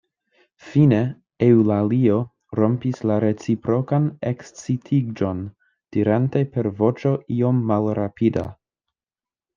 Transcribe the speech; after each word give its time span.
Fine 0.67 1.01
Eŭlalio 1.47 2.15
rompis 2.61 3.03
la 3.11 3.17
reciprokan 3.25 4.09
ekscitiĝon, 4.31 5.45
dirante 5.97 6.43
per 6.57 6.71
voĉo 6.81 7.13
iom 7.37 7.61
malrapida: 7.75 8.49